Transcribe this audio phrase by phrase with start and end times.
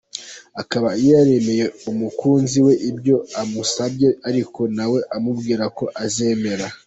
[0.61, 6.67] akaba yemereye umukunzi we ibyo amusabye ariko nawe amubwira ko azemera.